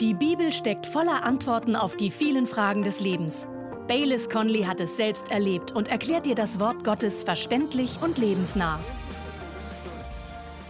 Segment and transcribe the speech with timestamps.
[0.00, 3.48] Die Bibel steckt voller Antworten auf die vielen Fragen des Lebens.
[3.88, 8.78] Baylis Conley hat es selbst erlebt und erklärt dir das Wort Gottes verständlich und lebensnah.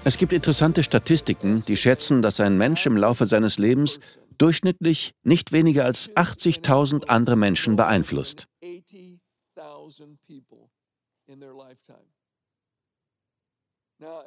[0.04, 3.98] Es gibt interessante Statistiken, die schätzen, dass ein Mensch im Laufe seines Lebens
[4.38, 8.46] durchschnittlich nicht weniger als 80.000 andere Menschen beeinflusst.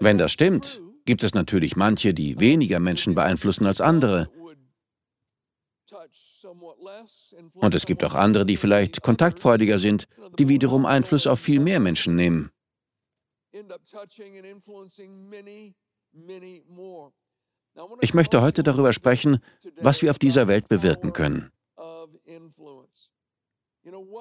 [0.01, 4.29] Wenn das stimmt, gibt es natürlich manche, die weniger Menschen beeinflussen als andere.
[7.53, 11.79] Und es gibt auch andere, die vielleicht kontaktfreudiger sind, die wiederum Einfluss auf viel mehr
[11.79, 12.51] Menschen nehmen.
[18.01, 19.39] Ich möchte heute darüber sprechen,
[19.81, 21.51] was wir auf dieser Welt bewirken können.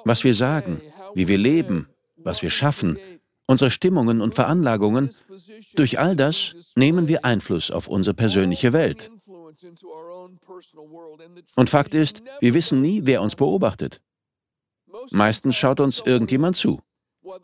[0.05, 0.80] Was wir sagen,
[1.15, 2.98] wie wir leben, was wir schaffen,
[3.46, 5.10] unsere Stimmungen und Veranlagungen,
[5.74, 9.10] durch all das nehmen wir Einfluss auf unsere persönliche Welt.
[11.56, 14.00] Und Fakt ist, wir wissen nie, wer uns beobachtet.
[15.10, 16.80] Meistens schaut uns irgendjemand zu.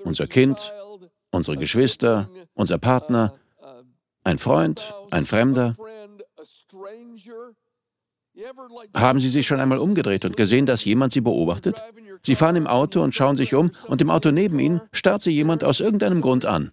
[0.04, 0.72] Unser Kind,
[1.30, 3.38] unsere Geschwister, unser Partner,
[4.22, 5.76] ein Freund, ein Fremder.
[8.94, 11.82] Haben Sie sich schon einmal umgedreht und gesehen, dass jemand Sie beobachtet?
[12.22, 15.30] Sie fahren im Auto und schauen sich um und im Auto neben Ihnen starrt Sie
[15.30, 16.72] jemand aus irgendeinem Grund an.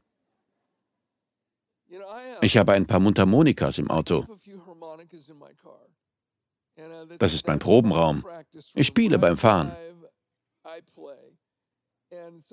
[2.41, 4.25] Ich habe ein paar Mundharmonikas im Auto.
[7.19, 8.25] Das ist mein Probenraum.
[8.73, 9.75] Ich spiele beim Fahren.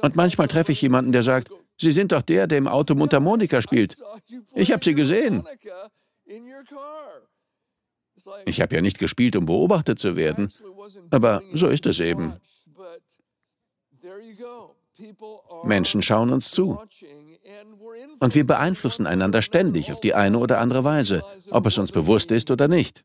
[0.03, 3.63] Und manchmal treffe ich jemanden, der sagt, Sie sind doch der, der im Auto Mundharmonika
[3.63, 3.97] spielt.
[4.55, 5.47] Ich habe Sie gesehen.
[8.47, 10.53] Ich habe ja nicht gespielt, um beobachtet zu werden,
[11.11, 12.35] aber so ist es eben.
[15.65, 16.79] Menschen schauen uns zu.
[18.21, 22.31] Und wir beeinflussen einander ständig auf die eine oder andere Weise, ob es uns bewusst
[22.31, 23.05] ist oder nicht.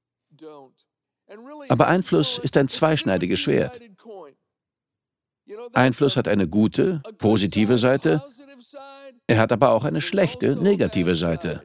[1.70, 3.80] Aber Einfluss ist ein zweischneidiges Schwert.
[5.74, 8.24] Einfluss hat eine gute, positive Seite,
[9.28, 11.64] er hat aber auch eine schlechte, negative Seite.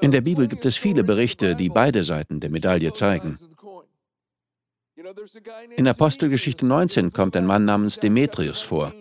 [0.00, 3.38] In der Bibel gibt es viele Berichte, die beide Seiten der Medaille zeigen.
[5.76, 8.92] In Apostelgeschichte 19 kommt ein Mann namens Demetrius vor.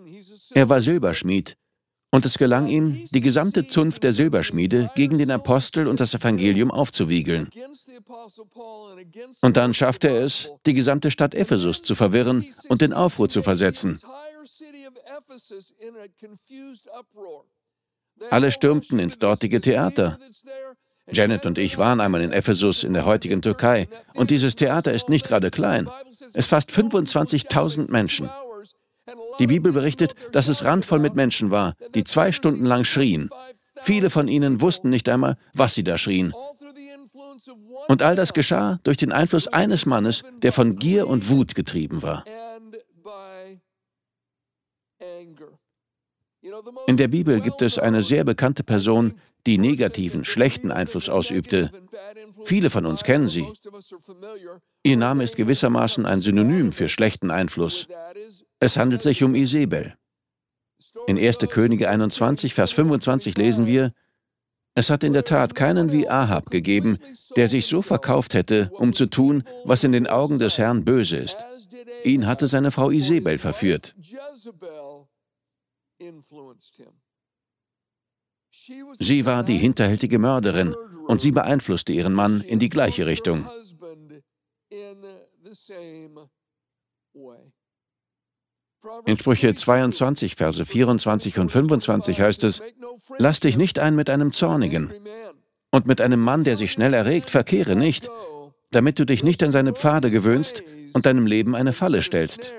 [0.54, 1.56] Er war Silberschmied
[2.12, 6.72] und es gelang ihm, die gesamte Zunft der Silberschmiede gegen den Apostel und das Evangelium
[6.72, 7.50] aufzuwiegeln.
[9.42, 13.44] Und dann schaffte er es, die gesamte Stadt Ephesus zu verwirren und in Aufruhr zu
[13.44, 14.00] versetzen.
[18.30, 20.18] Alle stürmten ins dortige Theater.
[21.12, 25.10] Janet und ich waren einmal in Ephesus in der heutigen Türkei und dieses Theater ist
[25.10, 25.90] nicht gerade klein.
[26.34, 28.30] Es fasst 25.000 Menschen.
[29.40, 33.30] Die Bibel berichtet, dass es randvoll mit Menschen war, die zwei Stunden lang schrien.
[33.82, 36.34] Viele von ihnen wussten nicht einmal, was sie da schrien.
[37.88, 42.02] Und all das geschah durch den Einfluss eines Mannes, der von Gier und Wut getrieben
[42.02, 42.24] war.
[46.88, 49.14] In der Bibel gibt es eine sehr bekannte Person,
[49.46, 51.72] die negativen, schlechten Einfluss ausübte.
[52.46, 53.48] Viele von uns kennen sie.
[54.84, 57.88] Ihr Name ist gewissermaßen ein Synonym für schlechten Einfluss.
[58.60, 59.96] Es handelt sich um Isabel.
[61.08, 61.40] In 1.
[61.50, 63.94] Könige 21, Vers 25 lesen wir,
[64.76, 66.98] es hat in der Tat keinen wie Ahab gegeben,
[67.36, 71.18] der sich so verkauft hätte, um zu tun, was in den Augen des Herrn böse
[71.18, 71.38] ist.
[72.04, 73.94] Ihn hatte seine Frau Isabel verführt.
[79.00, 80.76] Sie war die hinterhältige Mörderin
[81.08, 83.48] und sie beeinflusste ihren Mann in die gleiche Richtung.
[89.06, 92.62] In Sprüche 22, Verse 24 und 25 heißt es,
[93.18, 94.94] Lass dich nicht ein mit einem Zornigen.
[95.72, 98.10] Und mit einem Mann, der sich schnell erregt, verkehre nicht,
[98.72, 102.54] damit du dich nicht an seine Pfade gewöhnst und deinem Leben eine Falle stellst.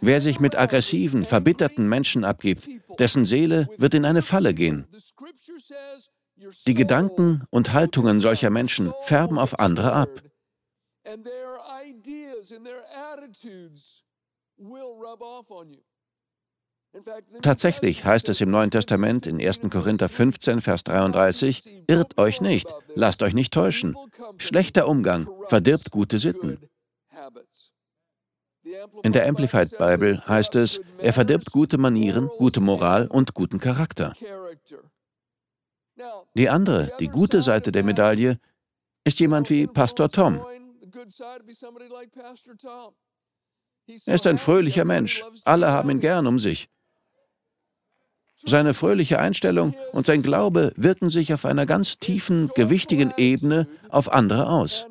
[0.00, 4.86] Wer sich mit aggressiven, verbitterten Menschen abgibt, dessen Seele wird in eine Falle gehen.
[6.66, 10.22] Die Gedanken und Haltungen solcher Menschen färben auf andere ab.
[17.42, 19.60] Tatsächlich heißt es im Neuen Testament in 1.
[19.70, 23.96] Korinther 15, Vers 33, Irrt euch nicht, lasst euch nicht täuschen.
[24.38, 26.58] Schlechter Umgang verdirbt gute Sitten.
[29.02, 34.14] In der Amplified Bible heißt es, er verdirbt gute Manieren, gute Moral und guten Charakter.
[36.34, 38.38] Die andere, die gute Seite der Medaille,
[39.04, 40.40] ist jemand wie Pastor Tom.
[44.06, 45.22] Er ist ein fröhlicher Mensch.
[45.44, 46.68] Alle haben ihn gern um sich.
[48.44, 54.12] Seine fröhliche Einstellung und sein Glaube wirken sich auf einer ganz tiefen, gewichtigen Ebene auf
[54.12, 54.86] andere aus.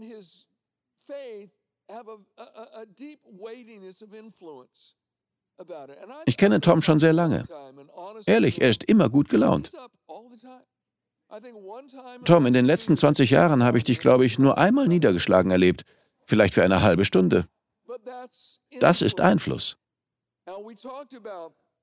[6.26, 7.44] Ich kenne Tom schon sehr lange.
[8.26, 9.72] Ehrlich, er ist immer gut gelaunt.
[12.26, 15.84] Tom, in den letzten 20 Jahren habe ich dich, glaube ich, nur einmal niedergeschlagen erlebt.
[16.26, 17.48] Vielleicht für eine halbe Stunde.
[18.80, 19.78] Das ist Einfluss.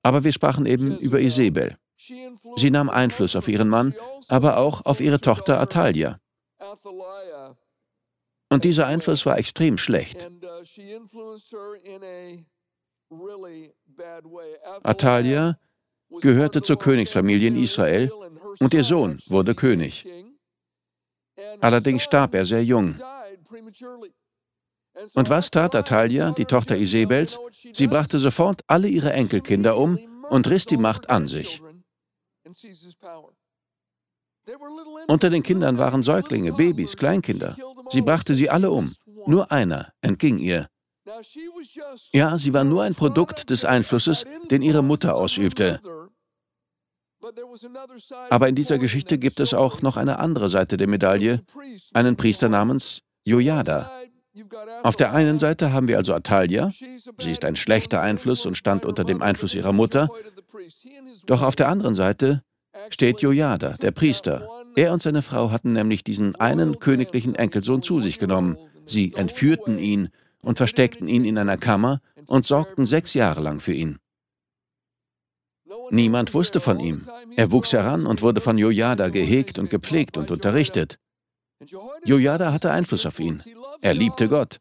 [0.02, 1.78] Aber wir sprachen eben über Isabel.
[1.96, 3.94] Sie nahm Einfluss auf ihren Mann,
[4.28, 6.20] aber auch auf ihre Tochter Atalia.
[8.54, 10.30] Und dieser Einfluss war extrem schlecht.
[14.84, 15.58] Atalia
[16.20, 18.12] gehörte zur Königsfamilie in Israel
[18.60, 20.06] und ihr Sohn wurde König.
[21.60, 22.94] Allerdings starb er sehr jung.
[25.14, 27.36] Und was tat Atalia, die Tochter Isabels?
[27.72, 29.98] Sie brachte sofort alle ihre Enkelkinder um
[30.30, 31.60] und riss die Macht an sich.
[35.08, 37.56] Unter den Kindern waren Säuglinge, Babys, Kleinkinder.
[37.90, 38.92] Sie brachte sie alle um.
[39.26, 40.68] Nur einer entging ihr.
[42.12, 45.80] Ja, sie war nur ein Produkt des Einflusses, den ihre Mutter ausübte.
[48.30, 51.42] Aber in dieser Geschichte gibt es auch noch eine andere Seite der Medaille,
[51.92, 53.90] einen Priester namens Jojada.
[54.82, 56.70] Auf der einen Seite haben wir also Atalia.
[56.70, 60.08] Sie ist ein schlechter Einfluss und stand unter dem Einfluss ihrer Mutter.
[61.26, 62.42] Doch auf der anderen Seite
[62.90, 64.48] steht Jojada, der Priester.
[64.76, 68.56] Er und seine Frau hatten nämlich diesen einen königlichen Enkelsohn zu sich genommen.
[68.86, 70.08] Sie entführten ihn
[70.42, 73.98] und versteckten ihn in einer Kammer und sorgten sechs Jahre lang für ihn.
[75.90, 77.06] Niemand wusste von ihm.
[77.36, 80.98] Er wuchs heran und wurde von Jojada gehegt und gepflegt und unterrichtet.
[82.04, 83.42] Jojada hatte Einfluss auf ihn.
[83.80, 84.60] Er liebte Gott.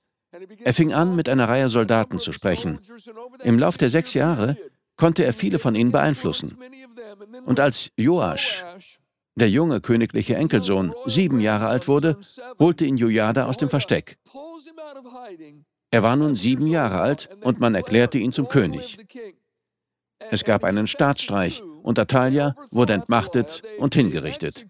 [0.63, 2.79] Er fing an, mit einer Reihe Soldaten zu sprechen.
[3.43, 4.57] Im Lauf der sechs Jahre
[4.95, 6.57] konnte er viele von ihnen beeinflussen.
[7.45, 8.63] Und als Joasch,
[9.35, 12.19] der junge königliche Enkelsohn, sieben Jahre alt wurde,
[12.59, 14.17] holte ihn Jojada aus dem Versteck.
[15.91, 18.97] Er war nun sieben Jahre alt und man erklärte ihn zum König.
[20.31, 24.65] Es gab einen Staatsstreich und Atalia wurde entmachtet und hingerichtet.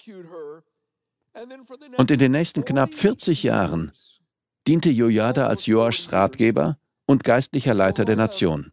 [1.98, 3.92] Und in den nächsten knapp 40 Jahren
[4.68, 8.72] diente Jojada als Joaschs Ratgeber und geistlicher Leiter der Nation.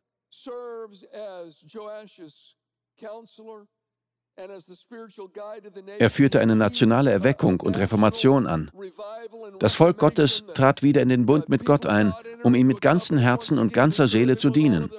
[5.99, 8.71] Er führte eine nationale Erweckung und Reformation an.
[9.59, 13.19] Das Volk Gottes trat wieder in den Bund mit Gott ein, um ihm mit ganzem
[13.19, 14.91] Herzen und ganzer Seele zu dienen.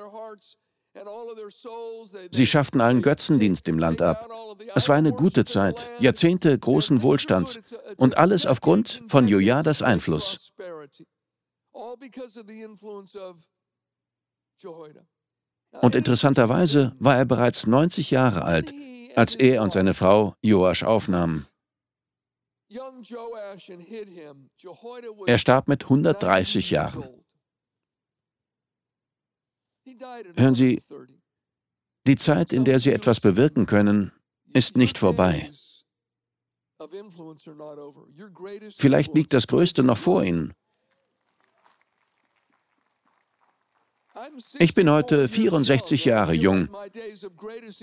[2.32, 4.30] Sie schafften allen Götzendienst im Land ab.
[4.76, 7.60] Es war eine gute Zeit, Jahrzehnte großen Wohlstands
[7.98, 10.52] und alles aufgrund von Jojadas Einfluss.
[15.80, 18.74] Und interessanterweise war er bereits 90 Jahre alt,
[19.16, 21.48] als er und seine Frau Joasch aufnahmen.
[25.28, 27.04] Er starb mit 130 Jahren.
[30.38, 30.82] Hören Sie,
[32.08, 34.12] die Zeit, in der Sie etwas bewirken können,
[34.54, 35.52] ist nicht vorbei.
[38.78, 40.54] Vielleicht liegt das Größte noch vor Ihnen.
[44.60, 46.68] Ich bin heute 64 Jahre jung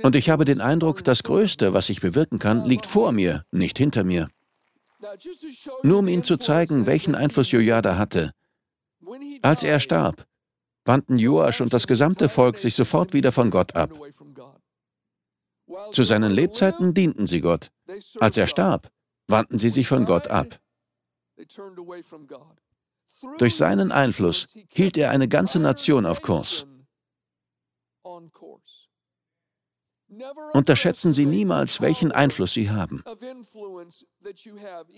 [0.02, 3.78] und ich habe den Eindruck, das Größte, was ich bewirken kann, liegt vor mir, nicht
[3.78, 4.28] hinter mir.
[5.82, 8.32] Nur um Ihnen zu zeigen, welchen Einfluss Jojada hatte.
[9.42, 10.26] Als er starb,
[10.84, 13.90] wandten Joasch und das gesamte Volk sich sofort wieder von Gott ab.
[15.92, 17.70] Zu seinen Lebzeiten dienten sie Gott.
[18.20, 18.90] Als er starb,
[19.28, 20.58] wandten sie sich von Gott ab.
[23.38, 26.66] Durch seinen Einfluss hielt er eine ganze Nation auf Kurs.
[30.54, 33.04] Unterschätzen Sie niemals, welchen Einfluss Sie haben.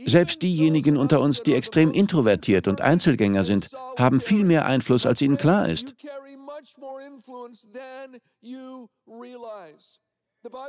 [0.06, 5.20] Selbst diejenigen unter uns, die extrem introvertiert und Einzelgänger sind, haben viel mehr Einfluss, als
[5.20, 5.94] ihnen klar ist.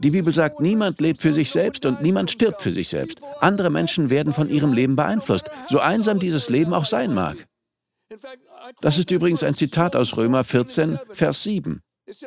[0.04, 3.22] Die Bibel sagt, niemand lebt für sich selbst und niemand stirbt für sich selbst.
[3.40, 7.48] Andere Menschen werden von ihrem Leben beeinflusst, so einsam dieses Leben auch sein mag.
[8.82, 11.82] Das ist übrigens ein Zitat aus Römer 14, Vers 7.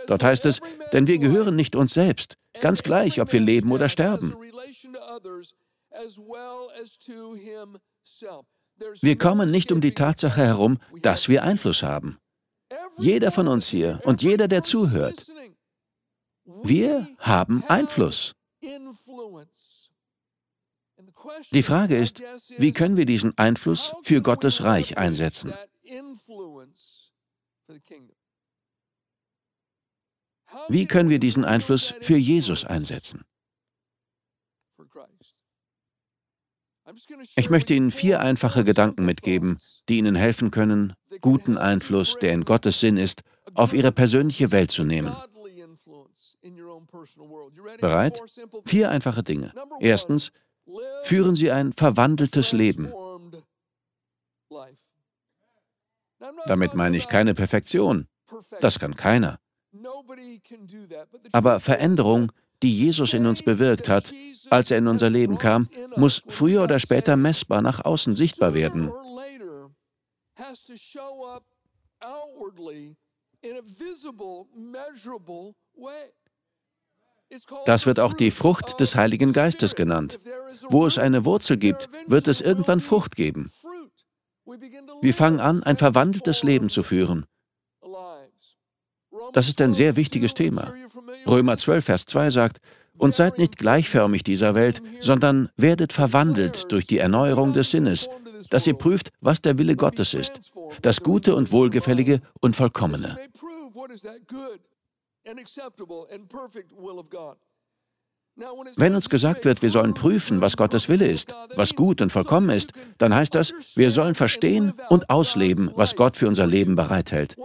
[0.07, 0.61] Dort heißt es,
[0.93, 4.35] denn wir gehören nicht uns selbst, ganz gleich, ob wir leben oder sterben.
[9.01, 12.19] Wir kommen nicht um die Tatsache herum, dass wir Einfluss haben.
[12.99, 15.27] Jeder von uns hier und jeder, der zuhört,
[16.45, 18.35] wir haben Einfluss.
[21.53, 22.23] Die Frage ist,
[22.59, 25.53] wie können wir diesen Einfluss für Gottes Reich einsetzen?
[30.69, 33.25] Wie können wir diesen Einfluss für Jesus einsetzen?
[37.37, 39.59] Ich möchte Ihnen vier einfache Gedanken mitgeben,
[39.89, 43.23] die Ihnen helfen können, guten Einfluss, der in Gottes Sinn ist,
[43.55, 45.17] auf Ihre persönliche Welt zu nehmen.
[47.81, 48.21] Bereit?
[48.65, 49.53] Vier einfache Dinge.
[49.81, 50.33] Erstens,
[51.05, 52.93] führen Sie ein verwandeltes Leben.
[56.47, 58.09] Damit meine ich keine Perfektion.
[58.61, 59.39] Das kann keiner.
[61.33, 62.33] Aber Veränderung,
[62.63, 64.13] die Jesus in uns bewirkt hat,
[64.51, 68.91] als er in unser Leben kam, muss früher oder später messbar nach außen sichtbar werden.
[77.67, 80.19] Das wird auch die Frucht des Heiligen Geistes genannt.
[80.69, 83.51] Wo es eine Wurzel gibt, wird es irgendwann Frucht geben.
[85.01, 87.27] Wir fangen an, ein verwandeltes Leben zu führen.
[89.33, 90.73] Das ist ein sehr wichtiges Thema.
[91.27, 92.59] Römer 12, Vers 2 sagt,
[92.97, 98.09] und seid nicht gleichförmig dieser Welt, sondern werdet verwandelt durch die Erneuerung des Sinnes,
[98.51, 100.53] dass ihr prüft, was der Wille Gottes ist,
[100.83, 103.17] das Gute und Wohlgefällige und Vollkommene.
[108.77, 112.51] Wenn uns gesagt wird, wir sollen prüfen, was Gottes Wille ist, was gut und vollkommen
[112.51, 117.37] ist, dann heißt das, wir sollen verstehen und ausleben, was Gott für unser Leben bereithält.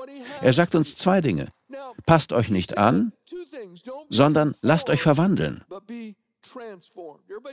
[0.42, 1.52] Er sagt uns zwei Dinge.
[2.08, 3.14] Passt euch nicht an,
[4.10, 5.64] sondern lasst euch verwandeln.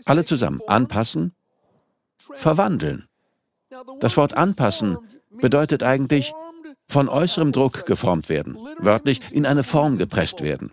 [0.06, 0.62] Alle zusammen.
[0.66, 1.34] Anpassen,
[2.18, 3.06] verwandeln.
[4.00, 4.96] Das Wort anpassen
[5.30, 6.32] bedeutet eigentlich
[6.88, 10.72] von äußerem Druck geformt werden, wörtlich in eine Form gepresst werden.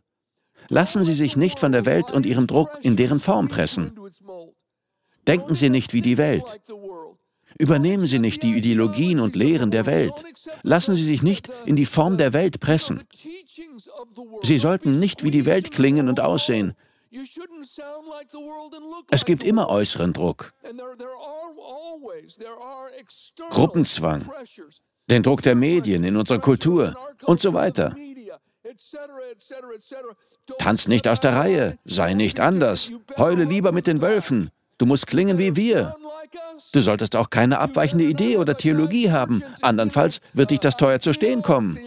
[0.70, 3.93] Lassen Sie sich nicht von der Welt und ihrem Druck in deren Form pressen.
[5.27, 6.62] Denken Sie nicht wie die Welt.
[7.58, 10.13] Übernehmen Sie nicht die Ideologien und Lehren der Welt.
[10.63, 13.03] Lassen Sie sich nicht in die Form der Welt pressen.
[14.41, 16.74] Sie sollten nicht wie die Welt klingen und aussehen.
[19.12, 20.53] Es gibt immer äußeren Druck.
[23.51, 24.27] Gruppenzwang,
[25.10, 27.95] den Druck der Medien in unserer Kultur und so weiter.
[30.57, 35.07] Tanz nicht aus der Reihe, sei nicht anders, heule lieber mit den Wölfen, du musst
[35.07, 35.95] klingen wie wir.
[36.72, 41.13] Du solltest auch keine abweichende Idee oder Theologie haben, andernfalls wird dich das teuer zu
[41.13, 41.77] stehen kommen.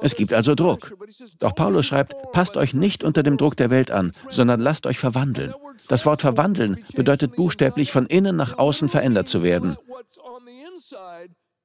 [0.00, 0.96] Es gibt also Druck.
[1.38, 4.98] Doch Paulus schreibt, passt euch nicht unter dem Druck der Welt an, sondern lasst euch
[4.98, 5.52] verwandeln.
[5.88, 9.76] Das Wort verwandeln bedeutet buchstäblich von innen nach außen verändert zu werden.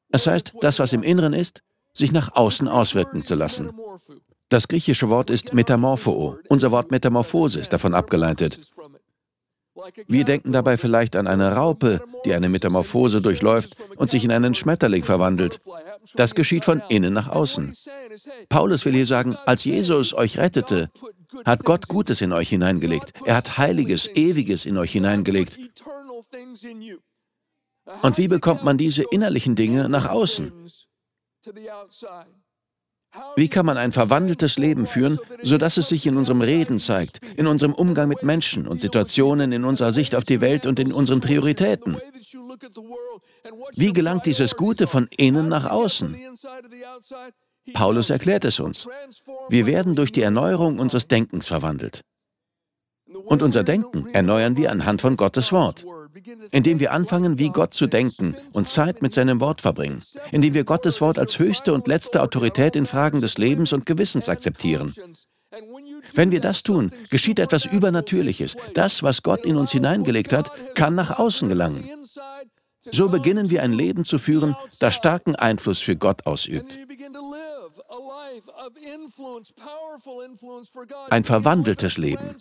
[0.09, 1.61] Es heißt, das, was im Inneren ist,
[1.93, 3.71] sich nach außen auswirken zu lassen.
[4.49, 6.37] Das griechische Wort ist Metamorpho.
[6.47, 8.59] Unser Wort Metamorphose ist davon abgeleitet.
[10.07, 14.55] Wir denken dabei vielleicht an eine Raupe, die eine Metamorphose durchläuft und sich in einen
[14.55, 15.59] Schmetterling verwandelt.
[16.15, 17.75] Das geschieht von innen nach außen.
[18.49, 20.89] Paulus will hier sagen, als Jesus euch rettete,
[21.45, 23.13] hat Gott Gutes in euch hineingelegt.
[23.25, 25.57] Er hat Heiliges, Ewiges in euch hineingelegt.
[28.01, 30.51] Und wie bekommt man diese innerlichen Dinge nach außen?
[33.35, 37.47] Wie kann man ein verwandeltes Leben führen, sodass es sich in unserem Reden zeigt, in
[37.47, 41.21] unserem Umgang mit Menschen und Situationen, in unserer Sicht auf die Welt und in unseren
[41.21, 41.97] Prioritäten?
[43.75, 46.15] Wie gelangt dieses Gute von innen nach außen?
[47.73, 48.87] Paulus erklärt es uns.
[49.49, 52.01] Wir werden durch die Erneuerung unseres Denkens verwandelt.
[53.25, 55.85] Und unser Denken erneuern wir anhand von Gottes Wort
[56.51, 60.63] indem wir anfangen, wie Gott zu denken und Zeit mit seinem Wort verbringen, indem wir
[60.63, 64.93] Gottes Wort als höchste und letzte Autorität in Fragen des Lebens und Gewissens akzeptieren.
[66.13, 68.57] Wenn wir das tun, geschieht etwas Übernatürliches.
[68.73, 71.89] Das, was Gott in uns hineingelegt hat, kann nach außen gelangen.
[72.91, 76.77] So beginnen wir ein Leben zu führen, das starken Einfluss für Gott ausübt.
[81.09, 82.35] Ein verwandeltes Leben.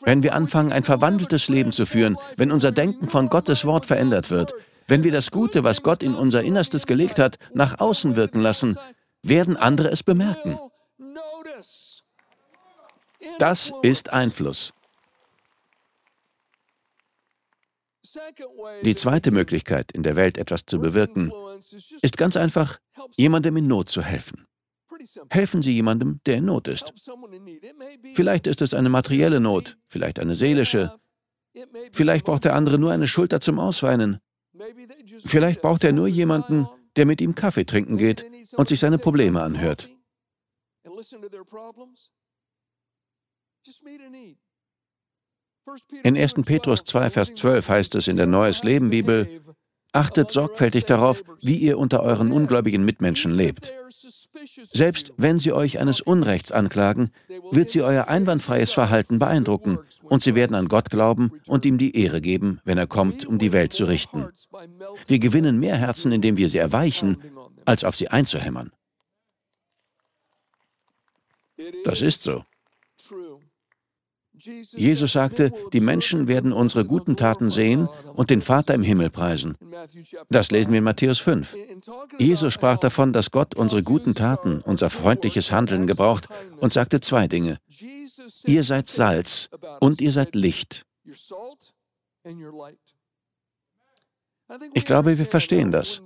[0.00, 4.30] Wenn wir anfangen, ein verwandeltes Leben zu führen, wenn unser Denken von Gottes Wort verändert
[4.30, 4.54] wird,
[4.88, 8.78] wenn wir das Gute, was Gott in unser Innerstes gelegt hat, nach außen wirken lassen,
[9.22, 10.58] werden andere es bemerken.
[13.38, 14.72] Das ist Einfluss.
[18.82, 21.32] Die zweite Möglichkeit, in der Welt etwas zu bewirken,
[22.02, 22.78] ist ganz einfach,
[23.16, 24.46] jemandem in Not zu helfen.
[25.30, 26.92] Helfen Sie jemandem, der in Not ist.
[28.14, 30.94] Vielleicht ist es eine materielle Not, vielleicht eine seelische.
[31.92, 34.18] Vielleicht braucht der andere nur eine Schulter zum Ausweinen.
[35.24, 36.66] Vielleicht braucht er nur jemanden,
[36.96, 38.24] der mit ihm Kaffee trinken geht
[38.56, 39.88] und sich seine Probleme anhört.
[46.02, 46.34] In 1.
[46.44, 49.42] Petrus 2, Vers 12 heißt es in der Neues Leben Bibel,
[49.92, 53.72] Achtet sorgfältig darauf, wie ihr unter euren ungläubigen Mitmenschen lebt.
[54.72, 57.10] Selbst wenn sie euch eines Unrechts anklagen,
[57.50, 61.94] wird sie euer einwandfreies Verhalten beeindrucken und sie werden an Gott glauben und ihm die
[61.94, 64.26] Ehre geben, wenn er kommt, um die Welt zu richten.
[65.06, 67.22] Wir gewinnen mehr Herzen, indem wir sie erweichen,
[67.66, 68.72] als auf sie einzuhämmern.
[71.84, 72.44] Das ist so.
[74.44, 79.56] Jesus sagte, die Menschen werden unsere guten Taten sehen und den Vater im Himmel preisen.
[80.28, 81.56] Das lesen wir in Matthäus 5.
[82.18, 87.28] Jesus sprach davon, dass Gott unsere guten Taten, unser freundliches Handeln gebraucht und sagte zwei
[87.28, 87.58] Dinge.
[88.44, 89.48] Ihr seid Salz
[89.80, 90.84] und ihr seid Licht.
[94.74, 96.02] Ich glaube, wir verstehen das.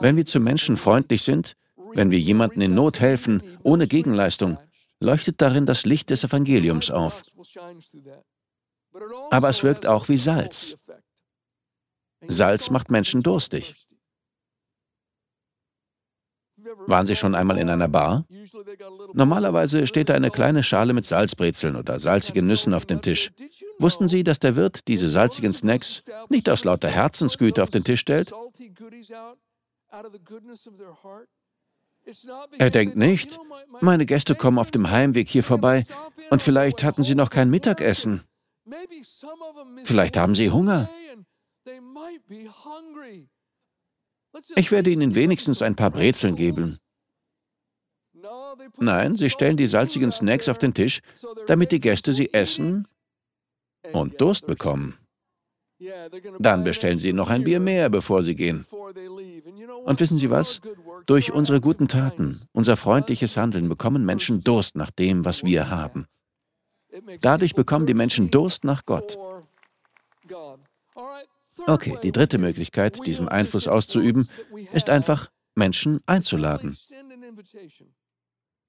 [0.00, 1.56] Wenn wir zu Menschen freundlich sind,
[1.94, 4.58] wenn wir jemanden in Not helfen, ohne Gegenleistung,
[5.00, 7.22] leuchtet darin das Licht des Evangeliums auf.
[9.30, 10.76] Aber es wirkt auch wie Salz.
[12.26, 13.74] Salz macht Menschen durstig.
[16.86, 18.26] Waren Sie schon einmal in einer Bar?
[19.12, 23.30] Normalerweise steht da eine kleine Schale mit Salzbrezeln oder salzigen Nüssen auf dem Tisch.
[23.78, 28.00] Wussten Sie, dass der Wirt diese salzigen Snacks nicht aus lauter Herzensgüte auf den Tisch
[28.00, 28.32] stellt?
[32.58, 33.38] Er denkt nicht,
[33.80, 35.84] meine Gäste kommen auf dem Heimweg hier vorbei
[36.30, 38.22] und vielleicht hatten sie noch kein Mittagessen.
[39.84, 40.88] Vielleicht haben sie Hunger.
[44.56, 46.78] Ich werde ihnen wenigstens ein paar Brezeln geben.
[48.78, 51.00] Nein, sie stellen die salzigen Snacks auf den Tisch,
[51.46, 52.86] damit die Gäste sie essen
[53.92, 54.97] und Durst bekommen.
[56.38, 58.64] Dann bestellen sie noch ein Bier mehr, bevor sie gehen.
[59.84, 60.60] Und wissen Sie was?
[61.06, 66.06] Durch unsere guten Taten, unser freundliches Handeln bekommen Menschen Durst nach dem, was wir haben.
[67.20, 69.16] Dadurch bekommen die Menschen Durst nach Gott.
[71.66, 74.28] Okay, die dritte Möglichkeit, diesen Einfluss auszuüben,
[74.72, 76.76] ist einfach, Menschen einzuladen.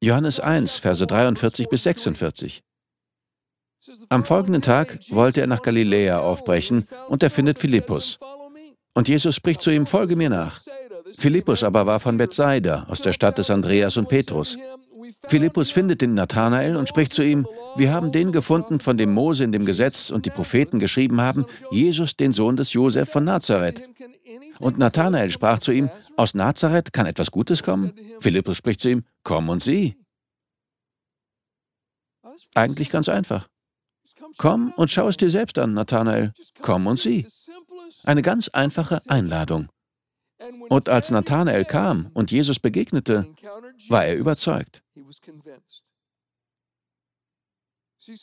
[0.02, 2.64] Johannes 1, Verse 43 bis 46.
[4.10, 8.20] Am folgenden Tag wollte er nach Galiläa aufbrechen und er findet Philippus.
[8.94, 10.62] Und Jesus spricht zu ihm, folge mir nach.
[11.18, 14.58] Philippus aber war von Bethsaida, aus der Stadt des Andreas und Petrus.
[15.28, 19.44] Philippus findet den Nathanael und spricht zu ihm, wir haben den gefunden, von dem Mose
[19.44, 23.82] in dem Gesetz und die Propheten geschrieben haben, Jesus, den Sohn des Josef von Nazareth.
[24.60, 27.94] Und Nathanael sprach zu ihm, aus Nazareth kann etwas Gutes kommen?
[28.20, 29.96] Philippus spricht zu ihm, komm und sieh.
[32.54, 33.48] Eigentlich ganz einfach.
[34.38, 36.34] Komm und schau es dir selbst an, Nathanael.
[36.62, 37.26] Komm und sieh.
[38.04, 39.70] Eine ganz einfache Einladung.
[40.70, 43.34] Und als Nathanael kam und Jesus begegnete,
[43.90, 44.84] war er überzeugt.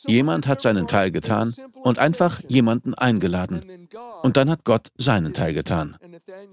[0.07, 3.87] Jemand hat seinen Teil getan und einfach jemanden eingeladen.
[4.23, 5.97] Und dann hat Gott seinen Teil getan.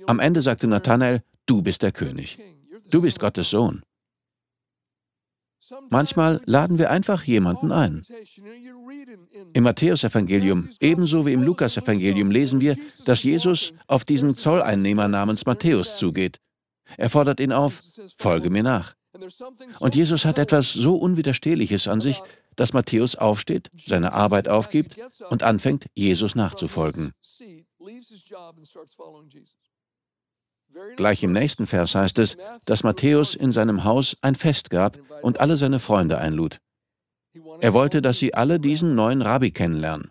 [0.07, 2.39] Am Ende sagte Nathanael, du bist der König.
[2.91, 3.83] Du bist Gottes Sohn.
[5.91, 8.03] Manchmal laden wir einfach jemanden ein.
[9.53, 15.97] Im Matthäusevangelium ebenso wie im Lukasevangelium lesen wir, dass Jesus auf diesen Zolleinnehmer namens Matthäus
[15.99, 16.41] zugeht.
[16.97, 17.83] Er fordert ihn auf,
[18.19, 18.95] folge mir nach.
[19.81, 22.21] Und Jesus hat etwas so Unwiderstehliches an sich,
[22.57, 24.97] dass Matthäus aufsteht, seine Arbeit aufgibt
[25.31, 27.13] und anfängt, Jesus nachzufolgen.
[30.97, 35.41] Gleich im nächsten Vers heißt es, dass Matthäus in seinem Haus ein Fest gab und
[35.41, 36.59] alle seine Freunde einlud.
[37.61, 40.11] Er wollte, dass sie alle diesen neuen Rabbi kennenlernen.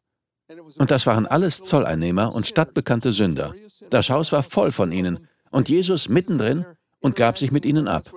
[0.78, 3.54] Und das waren alles Zolleinnehmer und stadtbekannte Sünder.
[3.90, 6.66] Das Haus war voll von ihnen und Jesus mittendrin
[7.00, 8.12] und gab sich mit ihnen ab.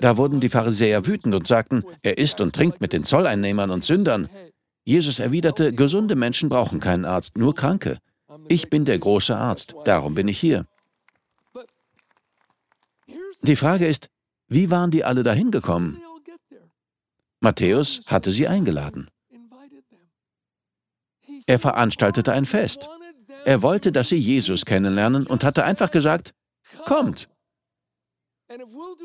[0.00, 3.84] Da wurden die Pharisäer wütend und sagten, er isst und trinkt mit den Zolleinnehmern und
[3.84, 4.28] Sündern.
[4.84, 7.98] Jesus erwiderte, gesunde Menschen brauchen keinen Arzt, nur Kranke.
[8.48, 10.66] Ich bin der große Arzt, darum bin ich hier.
[13.42, 14.08] Die Frage ist,
[14.48, 16.00] wie waren die alle dahin gekommen?
[17.40, 19.08] Matthäus hatte sie eingeladen.
[21.46, 22.88] Er veranstaltete ein Fest.
[23.44, 26.34] Er wollte, dass sie Jesus kennenlernen und hatte einfach gesagt,
[26.84, 27.28] kommt.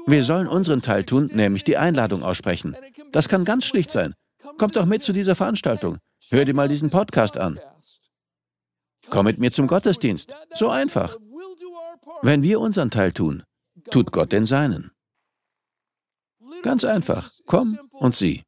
[0.05, 2.75] Wir sollen unseren Teil tun, nämlich die Einladung aussprechen.
[3.11, 4.13] Das kann ganz schlicht sein.
[4.57, 5.97] Kommt doch mit zu dieser Veranstaltung.
[6.29, 7.59] Hör dir mal diesen Podcast an.
[9.09, 10.35] Komm mit mir zum Gottesdienst.
[10.53, 11.17] So einfach.
[12.21, 13.43] Wenn wir unseren Teil tun,
[13.91, 14.91] tut Gott den seinen.
[16.61, 17.31] Ganz einfach.
[17.45, 18.43] Komm und sieh.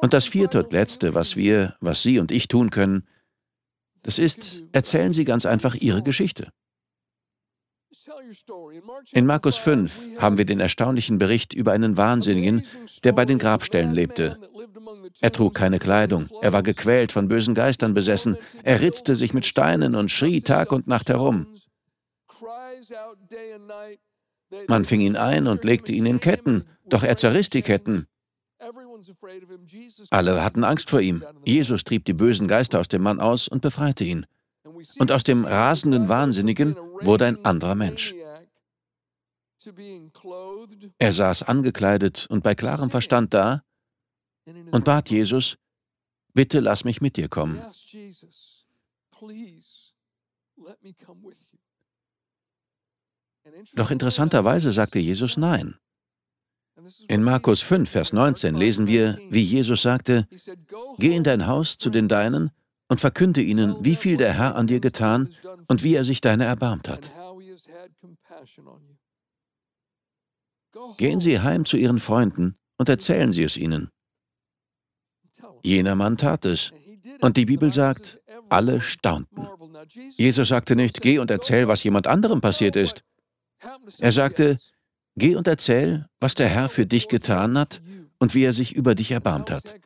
[0.00, 3.06] Und das vierte und letzte, was wir, was Sie und ich tun können,
[4.02, 6.52] das ist, erzählen Sie ganz einfach Ihre Geschichte.
[9.12, 12.64] In Markus 5 haben wir den erstaunlichen Bericht über einen Wahnsinnigen,
[13.02, 14.38] der bei den Grabstellen lebte.
[15.20, 19.46] Er trug keine Kleidung, er war gequält, von bösen Geistern besessen, er ritzte sich mit
[19.46, 21.46] Steinen und schrie Tag und Nacht herum.
[24.66, 28.06] Man fing ihn ein und legte ihn in Ketten, doch er zerriss die Ketten.
[30.10, 31.22] Alle hatten Angst vor ihm.
[31.44, 34.26] Jesus trieb die bösen Geister aus dem Mann aus und befreite ihn.
[34.98, 38.14] Und aus dem rasenden Wahnsinnigen wurde ein anderer Mensch.
[40.98, 43.62] Er saß angekleidet und bei klarem Verstand da
[44.70, 45.58] und bat Jesus,
[46.32, 47.60] bitte lass mich mit dir kommen.
[53.74, 55.76] Doch interessanterweise sagte Jesus Nein.
[57.08, 60.28] In Markus 5, Vers 19 lesen wir, wie Jesus sagte,
[60.98, 62.52] Geh in dein Haus zu den Deinen
[62.88, 65.28] und verkünde ihnen, wie viel der Herr an dir getan
[65.68, 67.10] und wie er sich deiner erbarmt hat.
[70.96, 73.90] Gehen Sie heim zu Ihren Freunden und erzählen Sie es ihnen.
[75.62, 76.72] Jener Mann tat es.
[77.20, 79.46] Und die Bibel sagt, alle staunten.
[80.16, 83.02] Jesus sagte nicht, geh und erzähl, was jemand anderem passiert ist.
[83.98, 84.58] Er sagte,
[85.16, 87.82] geh und erzähl, was der Herr für dich getan hat
[88.18, 89.80] und wie er sich über dich erbarmt hat.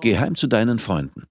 [0.00, 1.24] Geh heim zu deinen Freunden.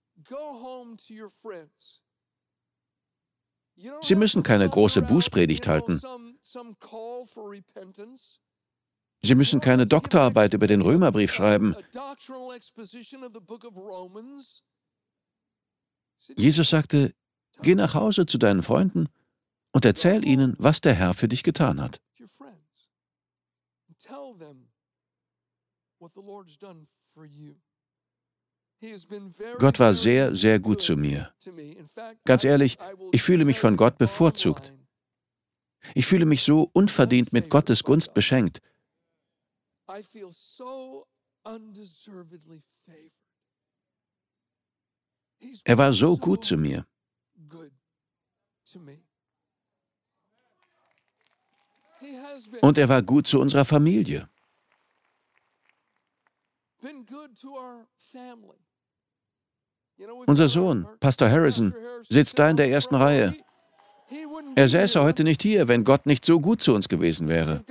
[4.02, 6.02] Sie müssen keine große Bußpredigt halten.
[9.22, 11.76] Sie müssen keine Doktorarbeit über den Römerbrief schreiben.
[16.36, 17.14] Jesus sagte,
[17.62, 19.08] geh nach Hause zu deinen Freunden
[19.72, 22.02] und erzähl ihnen, was der Herr für dich getan hat.
[29.60, 31.34] Gott war sehr, sehr gut zu mir.
[32.26, 32.78] Ganz ehrlich,
[33.12, 34.74] ich fühle mich von Gott bevorzugt.
[35.96, 38.62] Ich fühle mich so unverdient mit Gottes Gunst beschenkt.
[45.63, 46.86] Er war so gut zu mir.
[52.62, 54.30] Und er war gut zu unserer Familie.
[60.26, 63.34] Unser Sohn, Pastor Harrison, sitzt da in der ersten Reihe.
[64.56, 67.64] Er säße heute nicht hier, wenn Gott nicht so gut zu uns gewesen wäre.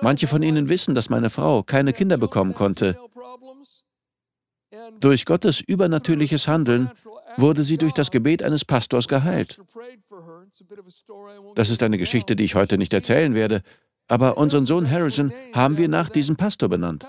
[0.00, 2.98] Manche von Ihnen wissen, dass meine Frau keine Kinder bekommen konnte.
[5.00, 6.90] Durch Gottes übernatürliches Handeln
[7.36, 9.60] wurde sie durch das Gebet eines Pastors geheilt.
[11.54, 13.62] Das ist eine Geschichte, die ich heute nicht erzählen werde,
[14.08, 17.06] aber unseren Sohn Harrison haben wir nach diesem Pastor benannt.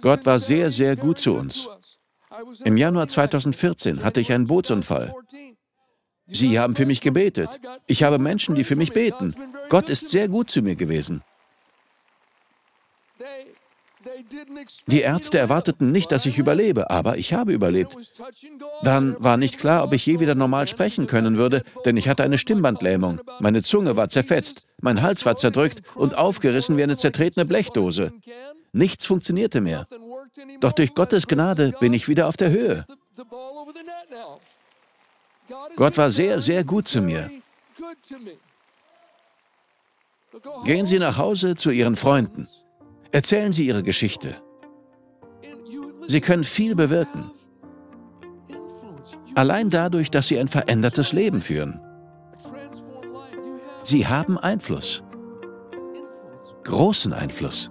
[0.00, 1.68] Gott war sehr, sehr gut zu uns.
[2.64, 5.14] Im Januar 2014 hatte ich einen Bootsunfall.
[6.26, 7.48] Sie haben für mich gebetet.
[7.86, 9.34] Ich habe Menschen, die für mich beten.
[9.68, 11.22] Gott ist sehr gut zu mir gewesen.
[14.86, 17.96] Die Ärzte erwarteten nicht, dass ich überlebe, aber ich habe überlebt.
[18.82, 22.22] Dann war nicht klar, ob ich je wieder normal sprechen können würde, denn ich hatte
[22.22, 23.20] eine Stimmbandlähmung.
[23.38, 28.12] Meine Zunge war zerfetzt, mein Hals war zerdrückt und aufgerissen wie eine zertretene Blechdose.
[28.72, 29.86] Nichts funktionierte mehr.
[30.60, 32.86] Doch durch Gottes Gnade bin ich wieder auf der Höhe.
[35.76, 37.30] Gott war sehr, sehr gut zu mir.
[40.64, 42.48] Gehen Sie nach Hause zu Ihren Freunden.
[43.10, 44.40] Erzählen Sie Ihre Geschichte.
[46.06, 47.30] Sie können viel bewirken.
[49.34, 51.80] Allein dadurch, dass Sie ein verändertes Leben führen.
[53.84, 55.02] Sie haben Einfluss.
[56.64, 57.70] Großen Einfluss.